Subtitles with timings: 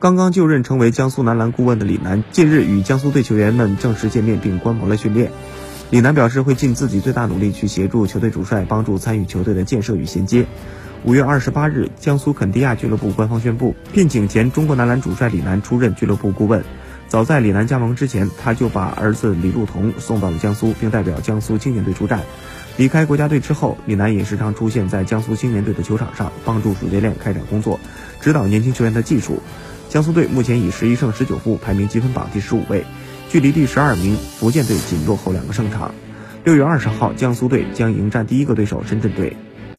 [0.00, 5.30] 刚刚就任成为江苏男篮顾问的李楠，近日与江苏队球员们正式见面并观摩了训练。
[5.90, 10.46] 李楠表示会尽自己最大努力去协助球队主帅，帮助参与球队的建设与衔接。
[11.04, 16.64] 五月二十八日，江苏肯迪亚俱乐部官方宣布聘请前中国男篮主帅李楠出任俱乐部顾问。
[17.06, 22.22] 早在李楠加盟之前，他就把儿子李路彤送到了江苏，并代表江苏青年队出战。
[22.78, 27.78] 离开国家队之后，李楠也时常出现在江苏青年队的球场上，帮助主教练开展工作，
[28.22, 29.42] 指导年轻球员的技术。
[29.90, 32.84] 江苏队目前以十一胜十九负排名积分榜第十五位，
[33.28, 35.92] 距离第十二名福建队仅落后两个胜场。
[36.44, 39.36] 六月二十号，江苏队将迎战第一个对手深圳队。